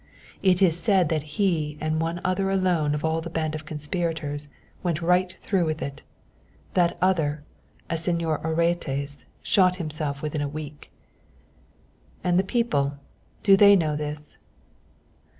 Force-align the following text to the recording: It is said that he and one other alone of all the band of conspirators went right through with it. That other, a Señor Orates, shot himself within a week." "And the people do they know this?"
It 0.41 0.63
is 0.63 0.79
said 0.79 1.09
that 1.09 1.21
he 1.37 1.77
and 1.79 2.01
one 2.01 2.19
other 2.25 2.49
alone 2.49 2.95
of 2.95 3.05
all 3.05 3.21
the 3.21 3.29
band 3.29 3.53
of 3.53 3.65
conspirators 3.65 4.47
went 4.81 4.99
right 4.99 5.37
through 5.41 5.65
with 5.65 5.79
it. 5.83 6.01
That 6.73 6.97
other, 7.03 7.43
a 7.87 7.93
Señor 7.93 8.43
Orates, 8.43 9.25
shot 9.43 9.75
himself 9.75 10.23
within 10.23 10.41
a 10.41 10.49
week." 10.49 10.89
"And 12.23 12.39
the 12.39 12.43
people 12.43 12.97
do 13.43 13.55
they 13.55 13.75
know 13.75 13.95
this?" 13.95 14.39